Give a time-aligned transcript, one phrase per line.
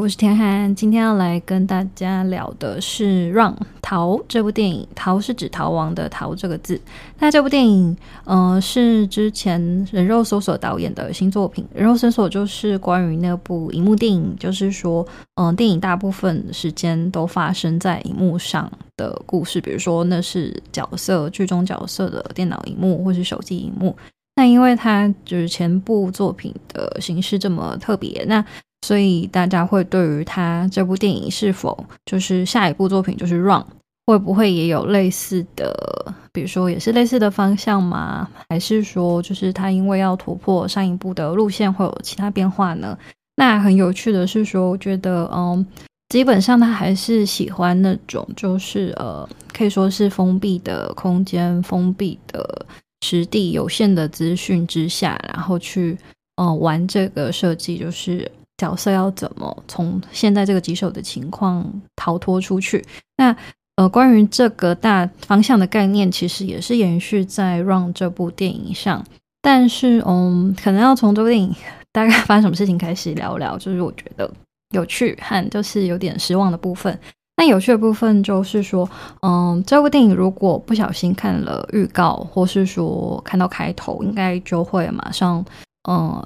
[0.00, 4.88] 我是田涵，今天要来跟大家聊的是《Run 逃》这部电影。
[4.94, 6.80] 逃是指逃亡的逃这个字。
[7.18, 9.60] 那这部电影，呃，是之前
[9.92, 11.66] 人肉搜索导演的新作品。
[11.74, 23.94] 人肉搜索就是关于那部荧幕电影，就是说，嗯，电影大部分时间都发生在荧幕上的故事，比如说那是角色剧中角色的电脑荧幕或是手机荧幕。
[24.34, 28.42] 那因为它就是前部作品的形式这么特别，那。
[28.82, 33.60] 所以大家会对于他这部电影是否就是下一部作品就是《Run》，
[34.06, 38.28] 会不会也有类似的，比如说也是类似的方向吗？
[38.48, 42.96] 还是说就是他因为要突破上一部的路线会有其他变化呢？
[43.36, 45.64] 那很有趣的是说，我觉得嗯，
[46.08, 52.66] 基本上他还是喜欢那种就是呃，可以说是封闭的空间、封闭的
[53.02, 55.96] 实地、有限的资讯之下，然后去
[56.36, 58.30] 嗯玩这个设计，就是。
[58.60, 61.64] 角色要怎么从现在这个棘手的情况
[61.96, 62.84] 逃脱出去？
[63.16, 63.34] 那
[63.76, 69.02] 呃，关于这个大方向的概念，其实也是延续在《Run》这部电影上。
[69.40, 71.50] 但是，嗯，可能要从这部电影
[71.90, 74.30] 大概发生什么事情开始聊聊，就是我觉得
[74.74, 76.98] 有趣和就是有点失望的部分。
[77.38, 78.86] 那有趣的部分就是说，
[79.22, 85.42] 嗯，这部电影如果不小心看了预告，或是说看到开头，应该就会马上，
[85.88, 86.22] 嗯。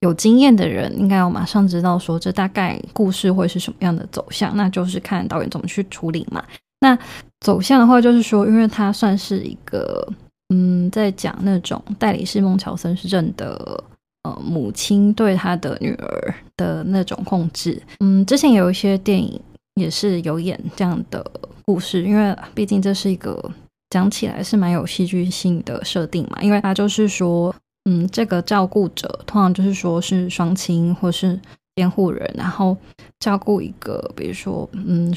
[0.00, 6.44] 有经验的人应该要马上知道说这大概故事会是什么样的走向，那就是看导演怎么去处理嘛。
[6.80, 6.96] 那
[7.40, 10.06] 走向的话，就是说，因为它算是一个
[10.50, 13.82] 嗯，在讲那种代理是孟乔森氏症的
[14.22, 17.82] 呃母亲对他的女儿的那种控制。
[17.98, 19.40] 嗯，之前有一些电影
[19.74, 21.28] 也是有演这样的
[21.64, 23.50] 故事，因为毕竟这是一个
[23.90, 27.52] 讲起来是蛮有戏剧性的设定嘛，因为它就是说。
[27.88, 31.40] 嗯，这个照顾者通常就是说是双亲或是
[31.74, 32.76] 监护人，然后
[33.18, 35.10] 照顾一个，比如说，嗯，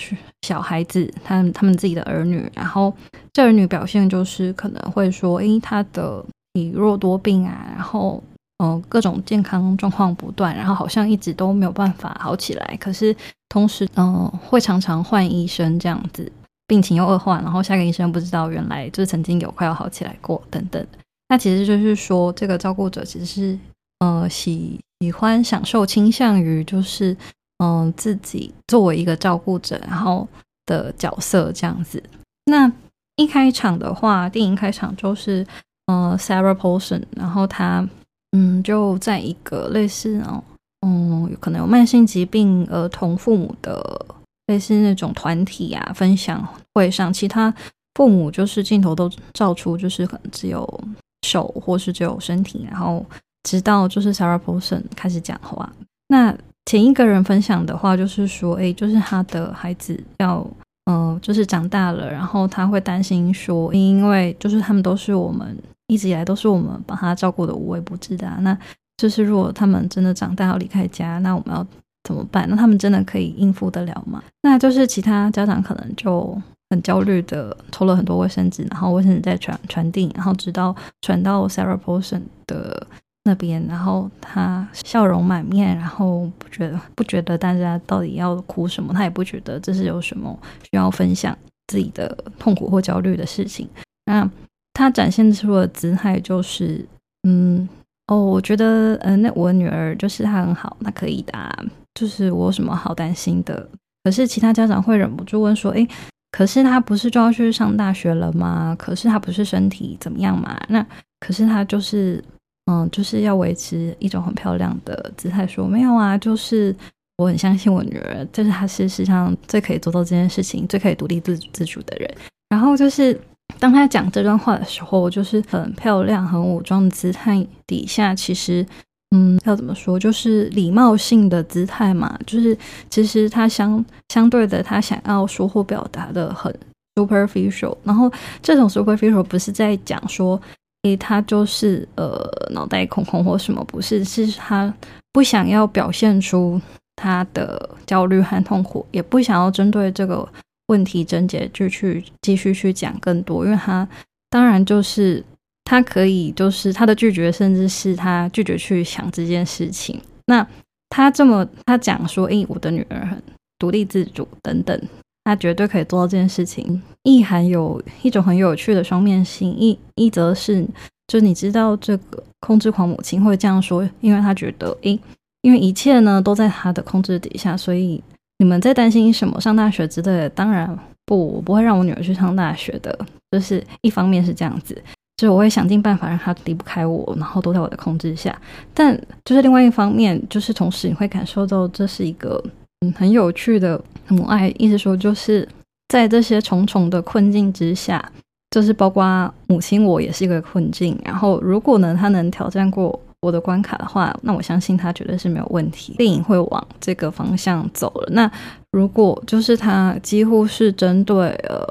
[0.43, 2.93] 小孩子，他他们自己的儿女，然后
[3.33, 6.23] 这儿女表现就是可能会说，诶，他的
[6.53, 8.23] 体弱多病啊，然后
[8.63, 13.13] 嗯，各种健康状况不断，然后好像一直都没有办法好起来，可是
[13.49, 16.31] 同时，嗯，会常常换医生这样子，
[16.67, 20.87] 病情又恶化，然后下个医生不知道原来就是曾经有快要好起来过等等。
[21.31, 23.57] 那其实就是说，这个照顾者其实是
[23.99, 27.15] 呃喜喜欢享受，倾向于就是
[27.59, 30.27] 嗯自己作为一个照顾者，然后
[30.65, 32.03] 的角色这样子。
[32.47, 32.69] 那
[33.15, 35.47] 一开场的话，电影开场就是
[35.85, 37.87] 呃 Sarah Paulson，然后他
[38.33, 40.43] 嗯就在一个类似哦
[40.85, 44.05] 嗯可能有慢性疾病儿童父母的
[44.47, 47.53] 类似那种团体啊分享会上，其他
[47.95, 50.83] 父母就是镜头都照出，就是可能只有。
[51.25, 53.05] 手或是只有身体，然后
[53.43, 55.71] 直到就是 Sarah Paulson 开始讲话。
[56.07, 60.45] 那前一个人分享的话就是说，哎，就是他的孩子要，
[60.85, 68.57] 嗯，就是长大了，然后他会担心说，因为就是他们都是我们一直以来都是我们把他照顾的无微不至的啊，那
[68.97, 71.65] 就是如果他们真的长大要离开家，那我们要
[72.03, 72.47] 怎么办？
[72.49, 74.23] 那他们真的可以应付得了吗？
[74.41, 76.41] 那就是其他家长可能就。
[76.71, 82.87] 很焦虑的抽了很多卫生纸，然后卫生纸再传传递，然后直到传到 Sarah Paulson 的
[83.25, 91.37] 那边，然后他笑容满面，然后不觉得不觉得大家到底要哭什么，他也不觉得这是有什么需要分享
[91.67, 93.67] 自己的痛苦或焦虑的事情。
[94.05, 94.27] 那
[94.73, 96.87] 他展现出的姿态就是，
[97.27, 97.67] 嗯，
[98.07, 103.67] 哦，我觉得，嗯，那我女儿就是她很好，那可以的，就是我有什么好担心的？
[104.05, 105.85] 可是其他家长会忍不住问说，哎。
[106.31, 108.75] 可是他不是就要去上大学了吗？
[108.79, 110.57] 可是他不是身体怎么样嘛？
[110.69, 110.85] 那
[111.19, 112.23] 可是他就是，
[112.71, 116.75] 嗯，就是要维持一种很漂亮的姿态，说没有啊，就是
[117.17, 122.09] 我很相信我女儿，就是她是世上最可以做到这件事情、最可以独立自自主的人。
[122.49, 123.19] 然后就是
[123.59, 128.65] 当他讲这段话的时候，就是很漂亮、很武装的姿态底下，其实。
[129.13, 129.99] 嗯，要怎么说？
[129.99, 132.17] 就是礼貌性的姿态嘛。
[132.25, 132.57] 就是
[132.89, 136.53] 其实他相相对的，他想要说或表达的很
[136.95, 137.77] superficial。
[137.83, 138.09] 然后
[138.41, 140.41] 这种 superficial 不是在讲说，
[140.83, 144.73] 诶，他就是呃脑袋空空或什么，不是，是他
[145.11, 146.59] 不想要表现出
[146.95, 150.25] 他的焦虑和痛苦，也不想要针对这个
[150.67, 153.85] 问题症结就去继续去讲更多，因为他
[154.29, 155.21] 当然就是。
[155.63, 159.99] 他可以，就是他的拒绝，甚至是他拒绝去想这件事情。
[160.25, 160.45] 那
[160.89, 163.21] 他这么，他讲说：“诶，我的女儿很
[163.57, 164.79] 独立自主，等等，
[165.23, 170.67] 他绝对可以做到这件事情。”意涵有一种很有趣的双面性，一一则是，
[171.07, 174.99] 就你知道这个控制狂母亲会这样说，因为他觉得，诶，
[175.41, 178.03] 因为一切呢都在他的控制底下，所以
[178.39, 182.97] 你们在担心什么上大学之类的，当然不，我不会让我女儿去上大学的。
[183.31, 184.79] 就是一方面是这样子，
[185.21, 188.35] 就是我会想尽办法让他离不开我，然后都在我的控制下。
[188.73, 192.43] 但就是另外一方面，就是同时你会感受到这是一个
[192.79, 195.47] 嗯很有趣的母爱，意思说就是
[195.89, 198.03] 在这些重重的困境之下，
[198.49, 200.99] 就是包括母亲我也是一个困境。
[201.05, 202.99] 然后如果呢，他能挑战过。
[203.23, 205.93] 我的关卡的话，那我相信他绝对是没有问题。
[205.95, 208.09] 电影会往这个方向走了。
[208.13, 208.31] 那
[208.71, 211.63] 如果就是他几乎是针对呃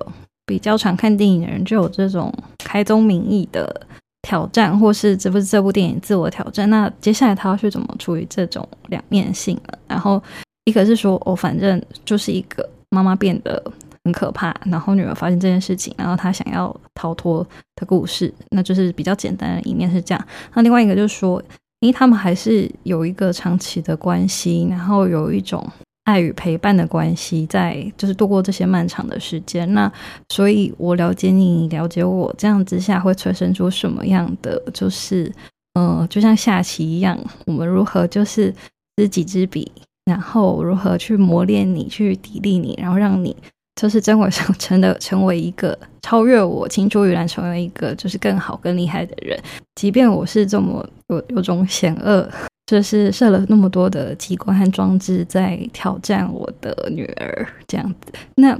[0.50, 3.86] 比较常看电影的人就有这种开宗明义的
[4.22, 6.68] 挑战，或是这不是这部电影自我挑战？
[6.68, 9.78] 那接下来他要去怎么处理这种两面性了？
[9.86, 10.20] 然后
[10.64, 13.62] 一个是说，我反正就是一个妈妈变得。
[14.02, 17.46] 很可怕，然后女儿发现这件事情，然后她想要逃脱
[17.76, 20.26] 的故事，那就是比较简单的一面是这样。
[20.54, 21.40] 那另外一个就是说，
[21.80, 25.62] 因为他们还是有一个长期的关系，然后有一种
[26.10, 29.72] 爱与陪伴的关系，在就是度过这些漫长的时间。
[29.72, 29.90] 那
[30.28, 34.60] 所以，我了解你，了解我，这样之下会催生出什么样的？
[34.74, 35.32] 就是
[35.74, 37.16] 呃，就像下棋一样，
[37.46, 38.52] 我们如何就是
[38.96, 39.70] 知己知彼，
[40.04, 43.36] 然后如何去磨练你，去砥砺你，然后让你。
[43.80, 49.40] 就是真我想 成的成为一个超越我青出于蓝，成为一个就是更好更厉害的人。
[49.76, 52.28] 即便我是这么有有种险恶，
[52.70, 58.12] 就是设了那么多的机关和装置在挑战我的女儿这样子。
[58.36, 58.56] 那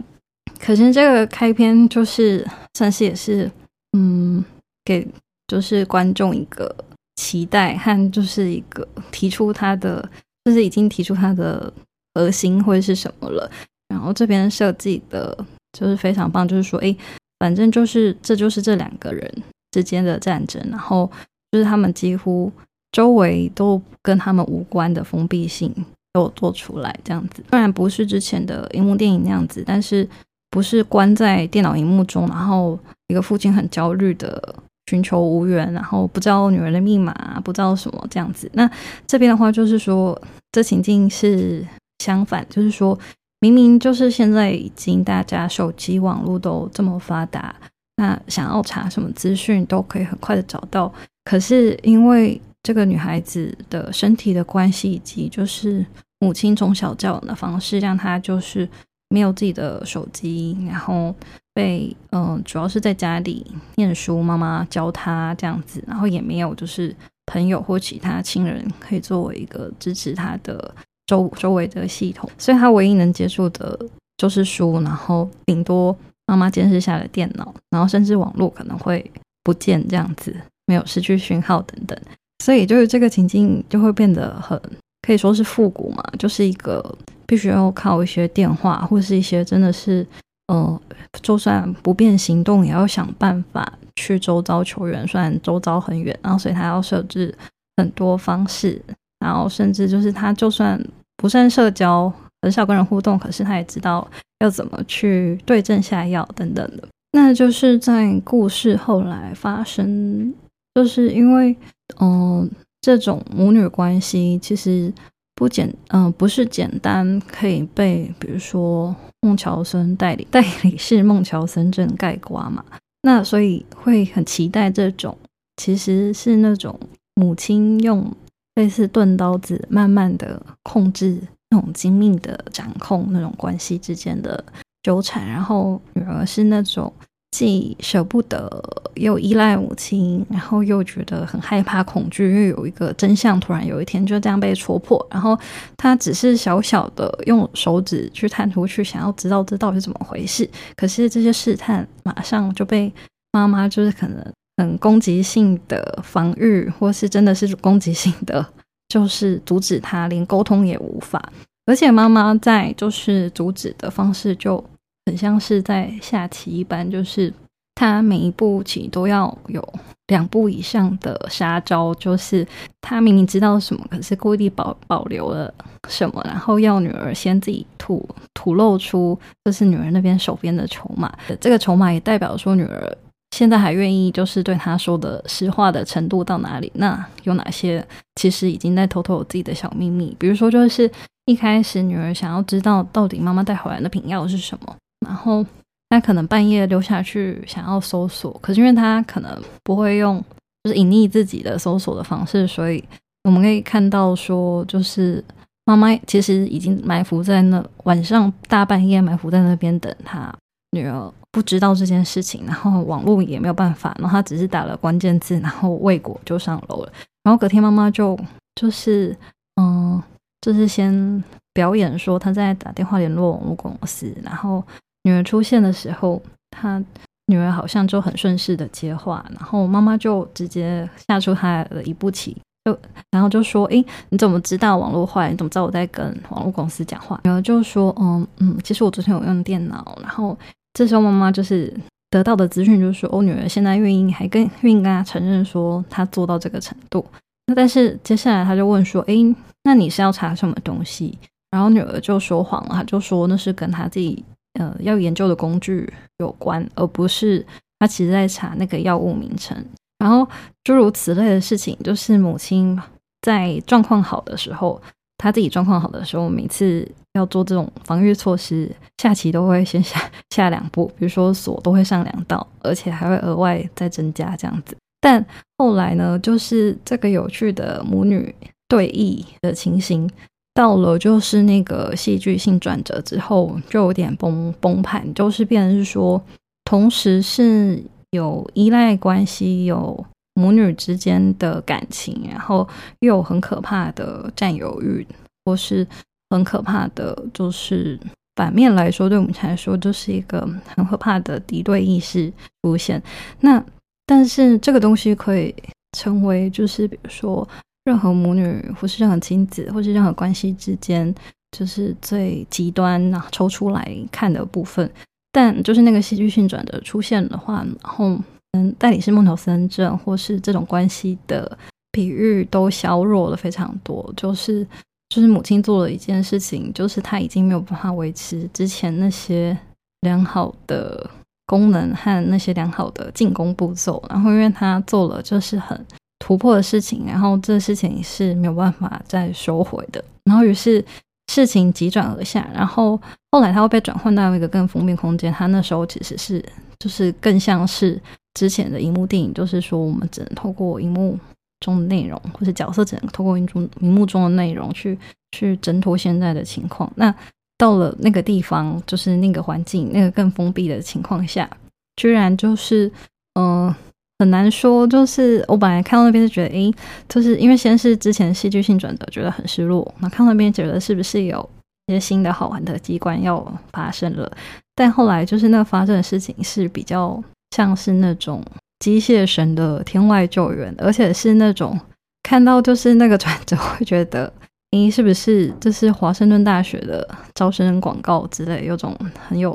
[0.58, 3.48] 可是这个开篇就是算是也是
[3.92, 4.44] 嗯，
[4.84, 5.06] 给
[5.46, 6.74] 就是观众一个
[7.14, 10.10] 期待和就是一个提出他的，
[10.44, 11.72] 就是已经提出他的
[12.14, 13.48] 核心或者是什么了。
[13.88, 15.38] 然后这边设计的
[15.78, 16.96] 就是非常棒，就是说，哎，
[17.38, 19.32] 反正就是这就是这两个人
[19.70, 21.08] 之间的战争，然后
[21.52, 22.52] 就是他们几乎
[22.92, 25.74] 周围都跟他们无关的封闭性
[26.12, 27.42] 都做出来，这样子。
[27.50, 30.08] 虽然不是之前的荧幕电影那样子，但是
[30.50, 32.78] 不是关在电脑荧幕中，然后
[33.08, 34.54] 一个父亲很焦虑的
[34.86, 38.50] 寻求无缘，然后不知道女儿的密码，不知道什么这样子。
[38.54, 38.70] 那
[39.06, 40.20] 这边的话就是说，
[40.52, 41.66] 这情境是
[41.98, 42.98] 相反，就是说。
[43.42, 47.56] 明明就是现在已经大家手机网络都这么发达，
[47.96, 50.92] 那想要查什么资讯都可以很快的找到。
[51.24, 55.84] 可是因为这个女孩子的身体的关系，以及就是
[56.18, 58.68] 母亲从小教养的方式，让她就是
[59.08, 61.14] 没有自己的手机，然后
[61.54, 63.46] 被嗯，主要是在家里
[63.76, 66.94] 念书，妈妈教她这样子，然后也没有就是
[67.26, 70.74] 朋友或其他亲人可以作为一个支持她的。
[71.06, 73.76] 周周围的系统，所以他唯一能接触的
[74.16, 79.04] 就是书，然后顶多妈妈监视下的电脑，然后甚至网络可能会
[79.42, 80.32] 不见这样子，
[80.66, 81.98] 没有失去讯号等等，
[82.40, 84.60] 所以就是这个情境就会变得很
[85.02, 86.84] 可以说是复古嘛，就是一个
[87.26, 90.04] 必须要靠一些电话或是一些真的是，
[90.48, 90.80] 呃，
[91.22, 97.32] 就算不便行动，也要想办法去周遭求援，虽然周遭很远，然后所以他要设置
[97.76, 98.82] 很多方式，
[99.20, 100.84] 然后甚至就是他就算。
[101.22, 102.10] 不善社交，
[102.40, 106.88] 很少跟人互动，可是他也知道要怎么去对症下药等等的。
[107.12, 110.32] 那就是在故事后来发生，
[110.74, 111.56] 就是因为，
[112.00, 112.50] 嗯，
[112.80, 114.92] 这种母女关系其实
[115.34, 122.64] 不简，嗯，不是简单可以被，比如说孟乔森代理 代理是孟乔森症盖瓜嘛。
[123.02, 125.16] 那所以会很期待这种，
[125.56, 126.78] 其实是那种
[127.14, 128.12] 母亲用。
[128.56, 131.18] 类似钝刀子，慢慢的控制
[131.50, 134.44] 那种精密的掌控那种关系之间的
[134.82, 136.92] 纠缠，然后女儿是那种
[137.30, 138.62] 既舍不得
[138.94, 145.38] 又依赖母亲，然后又觉得很害怕恐惧，因为有一个真相突然有一天就这样被戳破，然后
[145.76, 152.92] 她只是小小的用手指去探出去，想要知道这到底是怎么回事，可是这些试探马上就被
[153.32, 154.24] 妈妈就是可能。
[154.56, 158.46] 很攻击性的防御，或是真的是攻击性的，
[158.88, 161.32] 就是阻止他，连沟通也无法。
[161.64, 164.62] 而且妈妈在就是阻止的方式，就
[165.10, 167.32] 很像是在下棋一般，就是
[167.74, 169.60] 他每一步棋都要有
[170.06, 172.46] 两步以上的杀招，就是
[172.80, 175.52] 他明明知道什么，可是故意保保留了
[175.88, 181.12] 什么，然后要女儿先自己吐吐露出，这是女儿那边手边的筹码。
[181.40, 182.96] 这个筹码也代表说女儿。
[183.36, 186.70] 现在还愿意就是对他说的实话的程度到哪里？
[186.74, 190.14] 那有哪些其实已经在偷偷有自己的小秘密？
[190.20, 190.88] 比如说，就是
[191.26, 194.76] 一开始女儿想要知道到底妈妈带回来的瓶药是什么，
[195.06, 195.44] 然后
[195.88, 200.22] 他可能半夜溜下去想要搜索，可是因为他可能不会用
[200.64, 202.82] 就是隐匿自己的搜索的方式，所以
[203.24, 205.24] 我们可以看到说，就是
[205.64, 210.32] 妈妈其实已经埋伏在那晚上大半夜埋伏在那边等他
[210.72, 216.92] 女儿，不知道这件事情，然后网络也没有办法，然后他只是打了关键字，然后未果就上楼了。
[217.22, 218.18] 然后隔天妈妈就
[218.54, 219.16] 就是
[219.56, 220.00] 嗯，
[220.40, 224.64] 就是先表演说她在打电话联络网络公司，然后
[225.02, 226.82] 女儿出现的时候，她。
[227.26, 232.76] 女儿好像就很顺势的接话，然后妈妈就直接下出她的一步棋，就
[233.12, 235.30] 然后就说：“诶，你怎么知道网络坏？
[235.30, 240.36] 你怎么知道我在跟网络公司讲话？”女儿就说：“嗯嗯，其实我昨天有用电脑。”然后
[240.74, 241.72] 这时候妈妈就是
[242.10, 247.06] 得到的资讯就是说：“哦，女儿现在愿意还跟愿意跟她承认说她做到这个程度。”
[247.46, 251.16] 那但是接下来他就问说：“诶，那你是要查什么东西？”
[251.52, 254.24] 然后女儿就说谎了，她就说那是跟她自己。
[254.54, 257.44] 呃，要研究的工具有关，而不是
[257.78, 259.56] 他其实在查那个药物名称，
[259.98, 260.26] 然后
[260.64, 262.78] 诸如此类的事情，就是母亲
[263.22, 264.80] 在状况好的时候，
[265.18, 274.76] 他自己状况好的时候，每次要做这种防御措施，下棋都会先下 下两步，比如说锁都会上两道，而且还会额外再增加这样子。
[275.00, 275.24] 但
[275.56, 278.34] 后来呢，就是这个有趣的母女
[278.68, 280.10] 对弈的情形。
[280.52, 286.20] 到了就是那个戏剧性转折之后，就有点崩崩盘，就是变成是说，
[286.64, 290.04] 同时是有依赖关系，有
[290.34, 295.06] 母女之间的感情，然后又有很可怕的占有欲，
[295.44, 295.86] 或是
[296.30, 297.98] 很可怕的，就是
[298.34, 300.40] 反面来说，对我们来说，就是一个
[300.74, 302.30] 很可怕的敌对意识
[302.62, 303.00] 出现。
[303.38, 303.64] 那
[304.04, 305.54] 但是这个东西可以
[305.96, 307.48] 成为，就是比如说。
[307.84, 311.12] 任何母女，或是任何亲子，或是任何关系之间，
[311.56, 314.90] 就是最极端啊抽出来看的部分。
[315.32, 318.18] 但就是那个戏剧性转折出现的话，然后
[318.52, 321.56] 嗯，代理是孟头森症，或是这种关系的
[321.92, 324.12] 比喻都削弱了非常多。
[324.16, 324.66] 就是
[325.08, 329.56] 就是母亲做了一件事情，就是她已经没有办法维持之前那些
[330.00, 331.08] 良好的
[331.46, 334.02] 功能和那些良好的进攻步骤。
[334.10, 335.86] 然后因为她做了，就是很。
[336.20, 340.84] 突破的事情，然后这事情是没有办法再收回的，然后于是
[341.32, 343.00] 事情急转而下，然后
[343.32, 345.32] 后来他会被转换到一个更封闭空间。
[345.32, 346.44] 他那时候其实是
[346.78, 348.00] 就是更像是
[348.34, 351.18] 之前的荧幕电影，就是说我们只能透过荧幕
[351.60, 354.96] 中的内容，或是角色只能透过荧中荧幕中的内容去
[355.32, 356.92] 去挣脱现在的情况。
[356.96, 357.12] 那
[357.56, 361.50] 到了那个地方，就是那个环境，那个更封闭的情况下，
[361.96, 362.92] 居然就是
[363.34, 363.74] 嗯。
[364.20, 366.70] 很难说，就是我本来看到那边是觉得，诶，
[367.08, 369.94] 就是因为先是之前戏剧性转折，觉得很失落。
[370.00, 371.50] 那看到那边觉得是不是有
[371.86, 374.30] 一些新的好玩的机关要发生了？
[374.74, 377.18] 但后来就是那个发生的事情是比较
[377.56, 378.44] 像是那种
[378.80, 381.80] 机械神的天外救援，而且是那种
[382.22, 384.30] 看到就是那个转折会觉得，
[384.72, 388.94] 诶，是不是这是华盛顿大学的招生广告之类，有种
[389.26, 389.50] 很有。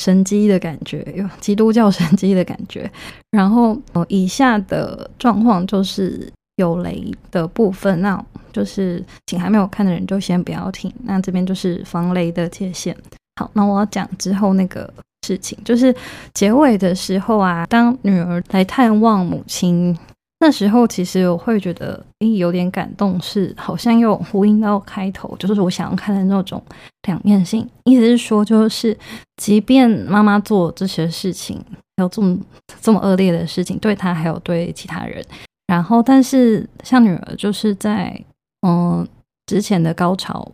[0.00, 2.90] 神机的感觉，有基督教神机的感觉。
[3.32, 6.26] 然后，呃，以下的状况就是
[6.56, 10.90] 有雷的部分，那就是请还没有看的人就先不要听。
[11.04, 12.96] 那这边就是防雷的界限。
[13.38, 14.90] 好，那我要讲之后那个
[15.26, 15.94] 事情，就是
[16.32, 19.94] 结尾的时候啊，当女儿来探望母亲。
[20.42, 26.62] 那时候其实我会觉得，诶，有点感动，是好像又呼应到开头，就是我想要看的那种
[27.02, 27.68] 两面性。
[27.84, 28.96] 意思是说，就是
[29.36, 31.62] 即便妈妈做这些事情，
[31.96, 32.38] 有这么
[32.80, 35.22] 这么恶劣的事情，对她还有对其他人，
[35.66, 38.18] 然后但是像女儿，就是在
[38.66, 39.06] 嗯
[39.44, 40.50] 之前的高潮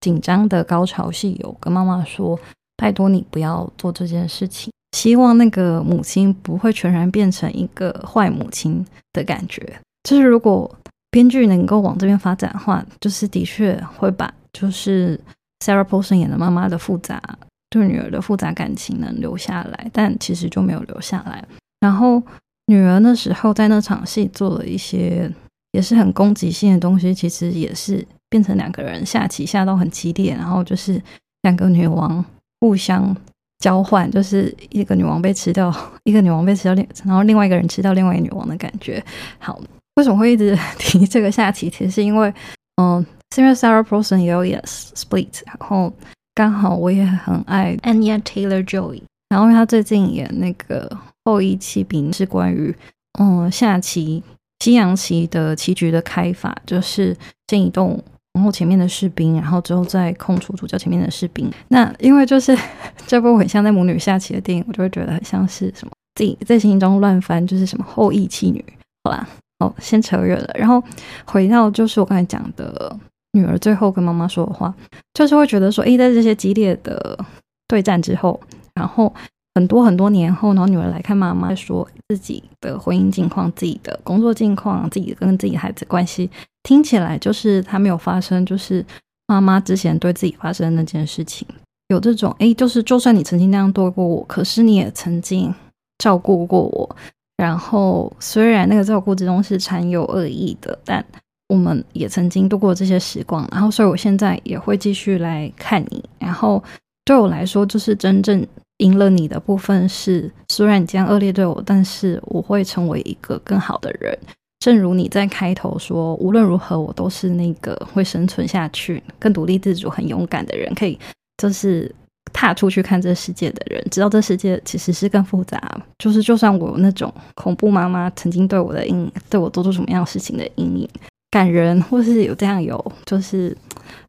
[0.00, 2.36] 紧张的高潮戏，有跟妈妈说，
[2.76, 4.72] 拜托你不要做这件事情。
[4.92, 9.80] 希望那个母亲不会全然变成一个坏母亲的感觉。
[10.02, 10.70] 就是如果
[11.10, 15.18] 编剧能够往这边发展的话，就是的确会把就是
[15.64, 17.22] Sarah Paulson 演的妈妈的复杂
[17.68, 21.44] 对女儿的复杂感情能留下来，但其实就没有留下来。
[21.80, 22.22] 然后
[22.66, 25.30] 女儿那时候在那场戏做了一些
[25.72, 31.00] 也是很攻击性的东西，其实也是变成两个人下棋下到很激烈，然后就是
[31.42, 32.24] 两个女王
[32.60, 33.16] 互相。
[33.60, 35.72] 交换就是一个女王被吃掉，
[36.04, 39.02] 一个女王被吃掉，另然后另外一个人吃掉另外一个女王的感觉。
[39.38, 39.60] 好，
[39.96, 41.70] 为什么会一直提这个下棋？
[41.70, 42.32] 其实是因为，
[42.80, 45.92] 嗯，是因为 Sarah Paulson 也有演 Split，然后
[46.34, 50.90] 刚好我也很爱 Anya Taylor Joy，然后因为她最近演那个
[51.24, 52.74] 后羿骑兵是关于
[53.18, 54.22] 嗯下棋
[54.60, 57.14] 西洋棋的棋局的开法，就是
[57.48, 58.02] 先移动。
[58.34, 61.50] 然后前面的士兵，然后之后再空出主角前面的士兵。
[61.68, 62.56] 那因为就是
[63.06, 68.64] 这部很像在母女下棋的电影，我就会觉得很像是什么自己在心中乱翻，就是什么后羿弃女。
[69.04, 69.26] 好啦，
[69.58, 70.82] 哦，先扯远了，然后
[71.24, 72.96] 回到就是我刚才讲的，
[73.32, 74.74] 女儿最后跟妈妈说的话，
[75.14, 77.18] 就是会觉得说，诶，在这些激烈的
[77.66, 78.38] 对战之后，
[78.74, 79.12] 然后
[79.54, 86.30] 很多很多年后，然后女儿来看妈妈，说自己的婚姻境况、自己的工作境况、自己跟自己孩子关系，
[86.62, 88.84] 听起来就是他没有发生，就是
[89.26, 91.46] 妈妈之前对自己发生那件事情，
[91.88, 95.52] 有这种，诶，就是就算你曾经那样对过我，可是你也曾经
[95.98, 96.96] 照顾过我。
[97.36, 101.02] 然后，虽然那个照顾之中是掺有恶意的，但
[101.48, 103.48] 我们也曾经度过这些时光。
[103.50, 106.04] 然后，所以我现在也会继续来看你。
[106.18, 106.62] 然后，
[107.02, 108.46] 对我来说，就是真正
[108.80, 114.18] 赢了你的部分是，虽然你这样恶劣对我，但是我会成为一个更好的人。
[114.58, 120.98] 正如你在开头说，无论如何，我都是那个会生存下去、更独立自主、很勇敢的人，可以
[121.38, 121.94] 就是。
[122.32, 125.60] 踏出去看这世界的人，知道这世界其实是更复杂。
[125.98, 130.88] 就是，就算我有那种恐怖妈妈曾经对我的阴，对我做出什么样事情的阴影，
[131.28, 133.56] 感人，或是有这样有就是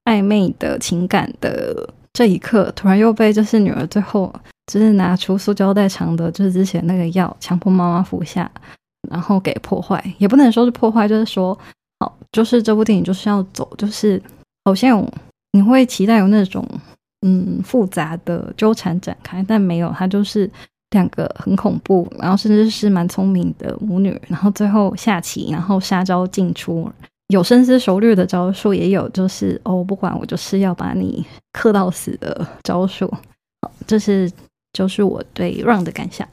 [0.05, 4.31] 暧昧的情感的这一刻，突然又被就是女儿最后
[4.71, 8.49] 就是拿出塑胶袋藏的，就是之前那个药，强迫妈妈服下，
[9.09, 11.57] 然后给破坏，也不能说是破坏，就是说，
[11.99, 14.21] 好，就是这部电影就是要走，就是
[14.65, 15.05] 好像
[15.51, 16.67] 你会期待有那种。
[17.23, 20.49] 嗯，复杂的纠缠展开，但没有，它就是
[20.89, 26.91] 两个很恐怖，然后甚至是蛮聪明的母女，然后最后下棋，然后杀招进出，
[27.27, 31.23] 有深思熟虑的招数，也有就是哦，不管我就是要把你
[31.53, 33.07] 克到死的招数。
[33.61, 34.27] 好，这是
[34.73, 36.27] 就是我对 Run 的感想。